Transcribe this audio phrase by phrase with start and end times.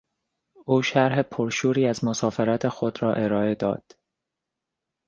[0.65, 3.83] او شرح پرشوری از مسافرت خود را ارائه داد.